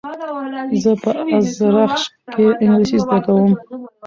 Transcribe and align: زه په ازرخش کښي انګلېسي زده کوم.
زه 0.81 0.91
په 1.03 1.11
ازرخش 1.37 2.03
کښي 2.33 2.47
انګلېسي 2.63 2.97
زده 3.03 3.17
کوم. 3.25 3.51